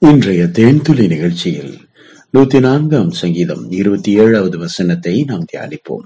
இன்றைய 0.00 0.44
தேன்துளி 0.44 1.06
நிகழ்ச்சியில் 1.08 1.72
நூத்தி 2.32 2.60
நான்காம் 2.60 3.10
சங்கீதம் 3.10 3.70
இருபத்தி 3.70 4.12
ஏழாவது 4.12 4.58
வசனத்தை 4.58 5.24
நாம் 5.26 5.44
தியானிப்போம். 5.52 6.04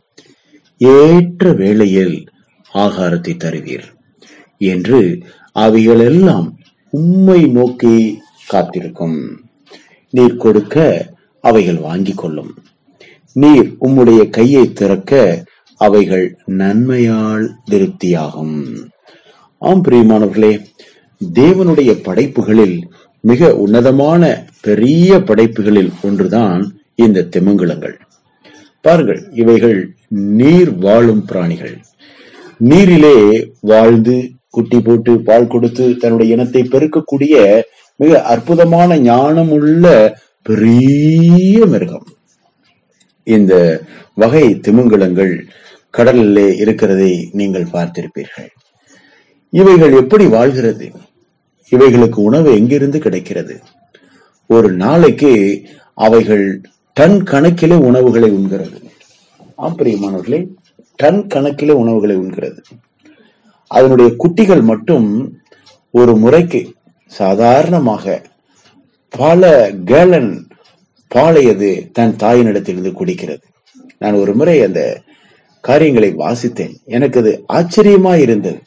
ஏற்ற 0.77 1.53
வேளையில் 1.53 2.29
ஆகாரத்தை 2.75 3.35
தருவீர் 3.37 3.85
என்று 4.59 5.23
அவைகளெல்லாம் 5.53 6.59
உம்மை 6.91 7.47
நோக்கி 7.47 8.19
காத்திருக்கும். 8.47 9.41
நீர் 10.11 10.37
கொடுக்க 10.37 11.07
அவைகள் 11.41 11.77
வாங்கிக் 11.77 12.17
கொள்ளும். 12.17 12.55
நீர் 13.33 13.77
உம்முடைய 13.81 14.31
கையை 14.31 14.73
திறக்க 14.73 15.45
அவைகள் 15.77 16.39
நன்மையால் 16.47 17.49
திருப்தியாகும். 17.71 18.57
ஆம் 19.59 19.85
பிரியமானவர்களே 19.85 20.65
தேவனுடைய 21.35 22.03
படைப்புகளில் 22.03 22.93
மிக 23.25 23.57
உன்னதமான 23.57 24.23
பெரிய 24.61 25.19
படைப்புகளில் 25.19 25.91
ஒன்றுதான் 26.03 26.63
இந்த 26.95 27.27
திமிங்கலங்கள். 27.37 27.95
பாருங்கள் 28.81 29.21
இவைகள் 29.33 29.95
நீர் 30.41 30.73
வாழும் 30.79 31.25
பிராணிகள். 31.25 31.77
நீரிலே 32.59 33.19
வாழ்ந்து 33.61 34.17
குட்டி 34.51 34.81
போட்டு 34.81 35.13
பால் 35.21 35.47
கொடுத்து 35.47 35.97
தன்னுடைய 35.97 36.35
இனத்தை 36.35 36.63
பெருக்கக்கூடிய 36.63 37.63
மிக 37.97 38.23
அற்புதமான 38.23 38.99
ஞானம் 38.99 39.51
உள்ள 39.51 39.85
பெரிய 40.43 41.67
மிருகம். 41.67 42.07
இந்த 43.27 43.83
வகை 44.15 44.45
திமிங்கலங்கள் 44.55 45.35
கடலிலே 45.91 46.57
இருக்கிறதை 46.57 47.29
நீங்கள் 47.33 47.73
பார்த்திருப்பீர்கள். 47.73 48.51
இவைகள் 49.51 49.93
எப்படி 49.93 50.27
வாழ்கிறது? 50.27 50.87
இவைகளுக்கு 51.77 52.23
உணவு 52.23 52.55
எங்கிருந்து 52.55 52.99
கிடைக்கிறது? 52.99 53.61
ஒரு 54.47 54.73
நாளைக்கு 54.73 55.63
அவைகள் 55.95 56.61
டன் 56.93 57.23
கணக்கிலே 57.23 57.75
உணவுகளை 57.75 58.31
உண்கிறது. 58.31 58.83
ஆம் 59.57 59.79
பிரியமானவர்களே 59.79 60.47
டன் 60.97 61.27
கணக்கிலே 61.27 61.71
உணவுகளை 61.71 62.17
உண்கிறது. 62.17 62.59
அதனுடைய 63.67 64.15
குட்டிகள் 64.17 64.63
மட்டும் 64.63 65.39
ஒரு 65.91 66.17
முறைக்கு 66.17 66.73
சாதாரணமாக 67.07 68.23
பல 69.09 69.73
கேலன் 69.85 70.49
பாலை 71.09 71.49
அது 71.49 71.91
தன் 71.93 72.17
தாயினிடத்திலிருந்து 72.17 72.93
குடிக்கிறது. 72.93 73.43
நான் 73.99 74.15
ஒரு 74.15 74.35
முறை 74.35 74.63
அந்த 74.63 75.01
காரியங்களை 75.61 76.15
வாசித்தேன். 76.15 76.75
எனக்கு 76.85 77.21
அது 77.21 77.45
ஆச்சரியமா 77.49 78.21
இருந்தது. 78.21 78.63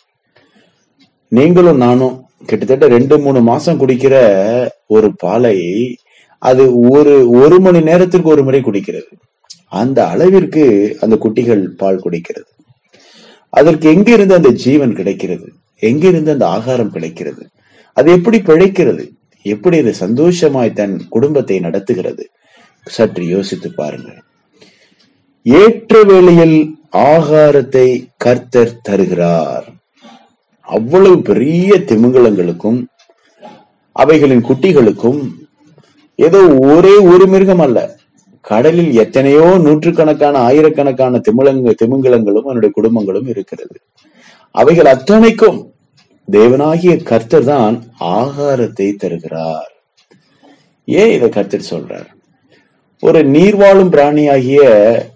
நீங்களும் 1.27 1.77
நானும் 1.77 2.24
கிட்டத்தட்ட 2.45 2.87
ரெண்டு 2.87 3.19
மூணு 3.19 3.41
மாசம் 3.41 3.79
குடிக்கிற 3.79 4.15
ஒரு 4.87 5.15
பாலை 5.15 5.97
அது 6.39 6.79
ஒரு 6.79 7.29
ஒரு 7.29 7.59
மணி 7.59 7.79
நேரத்திற்கு 7.81 8.29
ஒரு 8.29 8.43
முறை 8.43 8.61
குடிக்கிறது. 8.61 9.11
அந்த 9.67 10.07
அளவிற்கு 10.07 10.97
அந்த 11.01 11.15
குட்டிகள் 11.15 11.67
பால் 11.67 12.01
குடிக்கிறது. 12.03 12.51
அதற்கு 13.49 13.89
எங்கிருந்து 13.89 14.35
அந்த 14.35 14.49
ஜீவன் 14.49 14.95
கிடைக்கிறது? 14.95 15.51
எங்கிருந்து 15.79 16.31
அந்த 16.31 16.47
ஆகாரம் 16.47 16.91
கிடைக்கிறது? 16.91 17.47
அது 17.93 18.11
எப்படி 18.11 18.37
பிழைக்கிறது? 18.37 19.09
எப்படி 19.41 19.77
அது 19.77 19.93
சந்தோஷமாய் 19.93 20.73
தன் 20.73 21.07
குடும்பத்தை 21.09 21.59
நடத்துகிறது? 21.59 22.29
சற்று 22.85 23.27
யோசித்து 23.27 23.73
பாருங்கள். 23.73 24.23
ஏற்ற 25.43 26.03
வேளையில் 26.03 26.75
ஆகாரத்தை 26.91 28.05
கர்த்தர் 28.17 28.81
தருகிறார். 28.81 29.73
அவ்வளவு 30.67 31.17
பெரிய 31.21 31.77
திமிங்கலங்களுக்கும் 31.89 32.79
அவைகளின் 33.95 34.47
குட்டிகளுக்கும் 34.47 35.21
ஏதோ 36.15 36.39
ஒரே 36.73 36.95
ஒரு 37.11 37.25
மிருகம் 37.27 37.63
அல்ல. 37.65 37.79
கடலில் 38.41 38.91
எத்தனையோ 39.03 39.45
நூற்றுக்கணக்கான 39.57 40.35
ஆயிரக்கணக்கான 40.39 41.21
திமிழங்க 41.27 41.73
திமிங்கலங்களும் 41.81 42.47
அவனுடைய 42.47 42.71
குடும்பங்களும் 42.77 43.29
இருக்கிறது. 43.33 43.77
அவைகள் 44.51 44.85
அத்தனைக்கும் 44.85 45.59
தேவனாகிய 46.27 46.93
கர்த்தர் 47.03 47.43
தான் 47.43 47.75
ஆகாரத்தை 48.19 48.95
தருகிறார். 48.95 49.71
ஏன் 50.87 51.11
இதை 51.15 51.29
கர்த்தர் 51.29 51.69
சொல்றார்? 51.71 52.09
ஒரு 53.03 53.19
நீர்வாழும் 53.23 53.91
பிராணியாகிய 53.95 54.61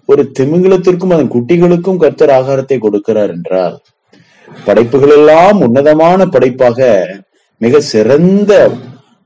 ஒரு 0.06 0.22
திமிங்கலத்திற்கும் 0.38 1.14
அதன் 1.14 1.34
குட்டிகளுக்கும் 1.34 2.02
கர்த்தர் 2.02 2.32
ஆகாரத்தை 2.38 2.78
கொடுக்கிறார் 2.80 3.32
என்றால் 3.36 3.76
படைப்புகள் 4.64 5.08
எல்லாம் 5.08 5.60
உன்னதமான 5.60 6.26
படைப்பாக 6.26 7.08
மிக 7.56 7.80
சிறந்த 7.80 8.70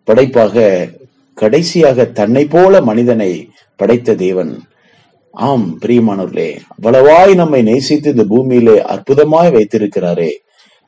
படைப்பாக 0.04 0.88
கடைசியாக 1.34 2.04
தன்னை 2.04 2.44
போல 2.44 2.80
மனிதனை 2.80 3.48
படைத்த 3.76 4.14
தேவன். 4.14 4.62
ஆம் 5.30 5.78
பிரியமானவர்களே 5.80 6.58
அவ்வளவாய் 6.74 7.34
நம்மை 7.34 7.62
நேசித்து 7.62 8.10
இந்த 8.10 8.24
பூமியிலே 8.24 8.82
அற்புதமாய் 8.82 9.54
வைத்திருக்கிறாரே. 9.56 10.32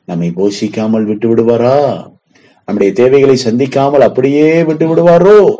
நம்மை 0.03 0.33
போஷிக்காமல் 0.35 1.03
விட்டு 1.03 1.35
விடுவாரா? 1.35 2.07
நம்முடைய 2.65 2.93
தேவைகளை 2.93 3.37
சந்திக்காமல் 3.45 3.99
அப்படியே 3.99 4.63
விட்டு 4.63 4.85
விடுவாரோ? 4.87 5.55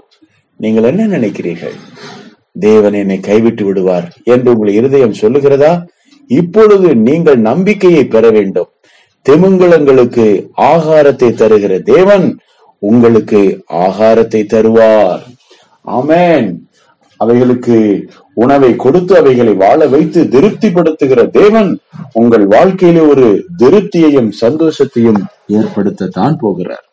நீங்கள் 0.55 0.83
என்ன 0.83 1.17
நினைக்கிறீர்கள்? 1.17 1.75
தேவன் 2.59 2.93
என்னை 2.93 3.19
கைவிட்டு 3.19 3.65
விடுவார் 3.65 4.07
என்று 4.23 4.51
உங்கள் 4.53 4.73
இருதயம் 4.73 5.19
சொல்லுகிறதா? 5.21 5.85
இப்பொழுது 6.27 6.95
நீங்கள் 6.95 7.39
நம்பிக்கையை 7.39 8.05
பெற 8.05 8.29
வேண்டும். 8.29 8.67
திமிங்கலங்களுக்கு 9.29 10.47
ஆகாரத்தை 10.57 11.31
தருகிற 11.31 11.81
தேவன் 11.81 12.39
உங்களுக்கு 12.79 13.63
ஆகாரத்தை 13.73 14.45
தருவார். 14.53 15.19
ஆமேன். 15.87 16.55
அவைகளுக்கு 17.17 18.09
உணவை 18.33 18.75
கொடுத்து 18.75 19.17
அவைகளை 19.17 19.53
வாழ 19.53 19.87
வைத்து 19.87 20.23
திருப்திப்படுத்துகிற 20.23 21.29
தேவன் 21.29 21.79
உங்கள் 22.13 22.47
வாழ்க்கையிலே 22.47 23.01
ஒரு 23.01 23.45
திருப்தியையும் 23.57 24.31
சந்தோஷத்தையும் 24.41 25.23
ஏற்படுத்தத்தான் 25.47 26.33
போகிறார். 26.33 26.85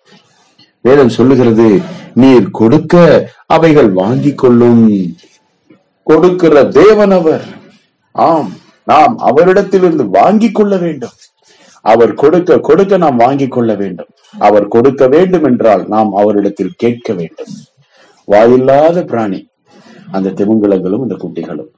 வேதம் 0.80 1.08
சொல்லுகிறது 1.08 1.80
நீர் 2.14 2.50
கொடுக்க 2.50 3.26
அவைகள் 3.46 3.88
வாங்கிக் 3.88 4.38
கொள்ளும். 4.38 5.16
கொடுக்கிற 6.02 6.64
தேவன் 6.64 7.10
அவர். 7.10 7.44
ஆம். 8.12 8.52
நாம் 8.84 9.18
அவரிடத்திலிருந்து 9.18 10.04
வாங்கிக் 10.18 10.54
கொள்ள 10.54 10.76
வேண்டும். 10.76 11.14
அவர் 11.80 12.14
கொடுக்க 12.14 12.58
கொடுக்க 12.58 12.96
நாம் 12.96 13.16
வாங்கிக் 13.16 13.50
கொள்ள 13.50 13.74
வேண்டும். 13.74 14.06
அவர் 14.38 14.68
கொடுக்க 14.68 15.08
வேண்டும் 15.08 15.44
என்றால் 15.44 15.86
நாம் 15.88 16.12
அவரிடத்தில் 16.12 16.76
கேட்க 16.76 17.12
வேண்டும். 17.12 17.52
வாயில்லாத 18.26 19.02
பிராணி 19.02 19.48
அந்த 20.10 20.30
திமிங்கலங்களும் 20.30 21.04
இந்த 21.04 21.16
குட்டிகளும். 21.24 21.70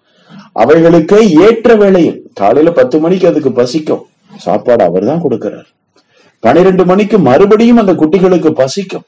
அவைகளுக்கு 0.53 1.31
ஏற்ற 1.31 1.75
வேளையில் 1.75 2.31
காலையில 2.34 2.72
பத்து 2.72 2.99
மணிக்கு 2.99 3.28
அதுக்கு 3.28 3.53
பசிக்கும். 3.53 4.06
சாப்பாடு 4.37 4.84
அவர் 4.84 5.05
தான் 5.05 5.23
கொடுக்கிறார். 5.23 5.67
பனிரெண்டு 6.41 6.84
மணிக்கு 6.84 7.19
மறுபடியும் 7.19 7.77
அந்த 7.77 7.93
குட்டிகளுக்கு 7.93 8.50
பசிக்கும். 8.50 9.03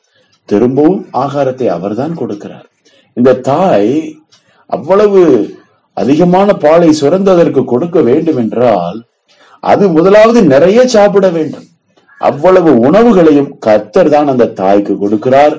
திரும்பவும் 0.44 1.06
ஆகாரத்தை 1.12 1.66
அவர்தான் 1.66 2.18
கொடுக்கிறார். 2.18 2.66
இந்த 3.12 3.34
தாய் 3.34 4.18
அவ்வளவு 4.66 5.50
அதிகமான 6.00 6.48
பாலை 6.64 6.90
சுரந்ததற்கு 7.00 7.62
கொடுக்க 7.72 7.98
வேண்டும் 8.08 8.38
என்றால் 8.42 8.98
அது 9.72 9.84
முதலாவது 9.96 10.40
நிறைய 10.52 10.80
சாப்பிட 10.94 11.26
வேண்டும். 11.36 11.66
அவ்வளவு 12.20 12.70
உணவுகளையும் 12.86 13.50
கர்த்தர் 13.66 14.10
தான் 14.14 14.30
அந்த 14.32 14.52
தாய்க்கு 14.60 14.94
கொடுக்கிறார் 15.02 15.54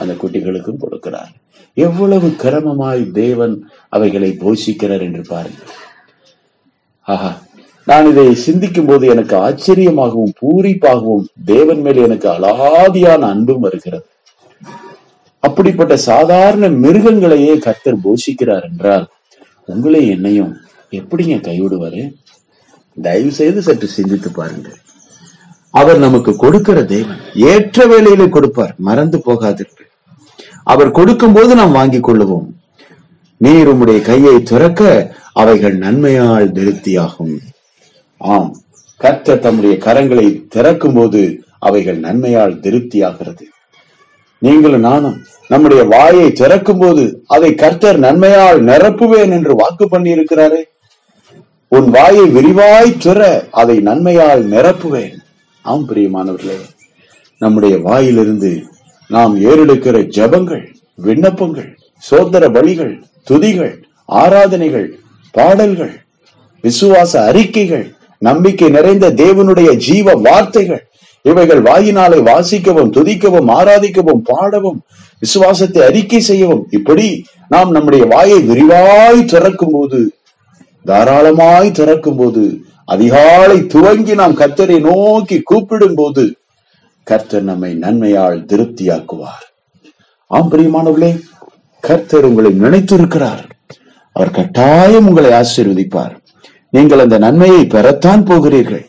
அந்த 0.00 0.12
குட்டிகளுக்கும் 0.22 0.82
கொடுக்கிறார். 0.84 1.32
எவ்வளவு 1.76 2.28
கிரமமாய் 2.42 3.02
தேவன் 3.20 3.54
அவைகளை 3.96 4.30
போஷிக்கிறார் 4.42 5.04
என்று 5.08 5.22
பாருங்கள். 5.32 5.72
ஆஹா 7.08 7.30
நான் 7.86 8.08
இதை 8.10 8.26
சிந்திக்கும் 8.46 8.88
போது 8.90 9.04
எனக்கு 9.14 9.34
ஆச்சரியமாகவும் 9.46 10.34
பூரிப்பாகவும் 10.40 11.24
தேவன் 11.52 11.80
மேல் 11.84 12.00
எனக்கு 12.08 12.28
அலாதியான 12.34 13.22
அன்பும் 13.34 13.64
வருகிறது. 13.66 14.06
அப்படிப்பட்ட 15.42 15.94
சாதாரண 16.10 16.68
மிருகங்களையே 16.84 17.54
கர்த்தர் 17.66 18.04
போஷிக்கிறார் 18.04 18.66
என்றால் 18.70 19.06
உங்களை 19.64 20.08
என்னையும் 20.08 20.56
எப்படிங்க 20.90 21.36
கைவிடுவாரு? 21.48 22.14
தயவு 23.02 23.32
செய்து 23.32 23.62
சற்று 23.62 23.88
சிந்தித்து 23.88 24.30
பாருங்கள். 24.30 24.78
அவர் 25.70 25.98
நமக்கு 25.98 26.36
கொடுக்கிற 26.36 26.84
தெய்வம் 26.84 27.20
ஏற்ற 27.34 27.86
வேலையிலே 27.86 28.28
கொடுப்பார் 28.28 28.74
மறந்து 28.78 29.18
போகாதீர்கள். 29.18 29.90
அவர் 30.64 30.90
கொடுக்கும் 30.90 31.32
போது 31.32 31.54
நாம் 31.54 31.72
வாங்கி 31.72 31.98
கொள்ளுவோம். 31.98 32.48
நீர் 33.36 33.68
உம்முடைய 33.68 34.00
கையை 34.02 34.42
துறக்க 34.42 35.12
அவைகள் 35.32 35.78
நன்மையால் 35.78 36.52
திருப்தியாகும் 36.52 37.38
ஆம் 38.16 38.56
கர்த்தர் 38.96 39.38
தம்முடைய 39.38 39.76
கரங்களை 39.76 40.48
திறக்கும் 40.48 40.94
போது 40.94 41.44
அவைகள் 41.58 41.98
நன்மையால் 42.00 42.60
திருப்தியாகிறது. 42.60 43.44
நீங்களும் 44.42 44.80
நானும் 44.80 45.18
நம்முடைய 45.48 45.82
வாயை 45.84 46.32
திறக்கும் 46.32 46.78
போது 46.78 47.22
அதை 47.26 47.54
கர்த்தர் 47.54 47.98
நன்மையால் 47.98 48.60
நிரப்புவேன் 48.62 49.32
என்று 49.32 49.54
வாக்கு 49.54 49.88
பண்ணி 49.88 50.10
இருக்கிறாரே 50.10 50.62
உன் 51.68 51.90
வாயை 51.90 52.24
விரிவாய் 52.28 52.98
துற 53.04 53.20
அதை 53.50 53.76
நன்மையால் 53.78 54.42
நிரப்புவேன். 54.44 55.14
ஆம் 55.64 55.88
பிரியமானவர்களே 55.88 56.58
நம்முடைய 57.38 57.78
வாயிலிருந்து 57.78 58.62
நாம் 59.10 59.34
ஏறெடுக்கிற 59.40 59.96
ஜபங்கள் 60.16 60.64
விண்ணப்பங்கள் 60.98 61.70
சோதர 62.02 62.48
பலிகள் 62.48 62.92
துதிகள் 63.30 63.74
ஆராதனைகள் 64.04 64.88
பாடல்கள் 65.30 65.94
விசுவாச 66.64 67.12
அறிக்கைகள் 67.24 67.86
நம்பிக்கை 68.18 68.68
நிறைந்த 68.68 69.10
தேவனுடைய 69.10 69.76
ஜீவ 69.76 70.14
வார்த்தைகள் 70.14 70.82
இவைகள் 71.22 71.62
வாயினாலே 71.62 72.18
வாசிக்கவும் 72.30 72.92
துதிக்கவும் 72.92 73.50
ஆராதிக்கவும் 73.58 74.22
பாடவும் 74.24 74.82
விசுவாசத்தை 75.18 75.82
அறிக்கை 75.82 76.20
செய்யவும். 76.20 76.66
இப்படி 76.70 77.24
நாம் 77.48 77.70
நம்முடைய 77.70 78.04
வாயை 78.04 78.38
விரிவாய் 78.48 79.24
திறக்கும் 79.24 79.70
போது 79.72 80.14
தாராளமாய் 80.84 81.70
திறக்கும் 81.70 82.16
போது 82.16 82.60
அதிகாலை 82.84 83.66
துவங்கி 83.66 84.14
நாம் 84.14 84.36
கர்த்தரை 84.36 84.80
நோக்கி 84.80 85.40
கூப்பிடும் 85.40 85.94
போது 85.94 86.36
கர்த்தர் 87.02 87.42
நம்மை 87.42 87.74
நன்மையால் 87.74 88.40
திருப்தியாக்குவார். 88.44 89.46
ஆம் 90.26 90.50
பிரியமானவர்களே 90.50 91.22
கர்த்தர் 91.80 92.24
உங்களை 92.24 92.50
நினைத்திருக்கிறார். 92.50 93.42
அவர் 94.12 94.30
கட்டாயம் 94.30 95.06
உங்களை 95.06 95.30
ஆசீர்வதிப்பார். 95.30 96.14
நீங்கள் 96.70 96.98
அந்த 96.98 97.18
நன்மையை 97.18 97.62
பெறத்தான் 97.64 98.24
போகிறீர்கள். 98.24 98.86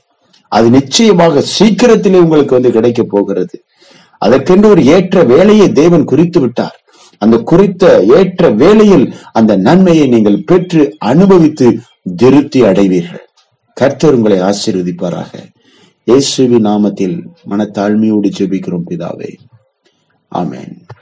அது 0.55 0.67
நிச்சயமாக 0.69 1.41
சீக்கிரத்திலே 1.55 2.19
உங்களுக்கு 2.25 2.57
வந்து 2.57 2.71
கிடைக்க 2.71 3.01
போகிறது. 3.03 3.55
அதற்கென்று 4.17 4.67
ஒரு 4.69 4.81
ஏற்ற 4.95 5.23
வேலையை 5.33 5.67
தேவன் 5.71 6.09
குறித்து 6.11 6.39
விட்டார். 6.39 6.77
அந்த 7.21 7.35
குறித்த 7.51 7.83
ஏற்ற 8.17 8.49
வேளையில் 8.61 9.05
அந்த 9.31 9.51
நன்மையை 9.67 10.05
நீங்கள் 10.07 10.43
பெற்று 10.45 10.83
அனுபவித்து 11.11 11.67
திருப்தி 12.15 12.61
அடைவீர்கள். 12.61 13.25
கர்த்தர் 13.77 14.15
உங்களை 14.15 14.39
ஆசீர்வதிப்பாராக. 14.49 15.31
இயேசுவின் 16.03 16.65
நாமத்தில் 16.65 17.17
மனத்தாழ்மையோடு 17.49 18.29
ஜெபிக்கிறோம் 18.37 18.87
பிதாவே. 18.89 19.31
ஆமேன். 20.31 20.73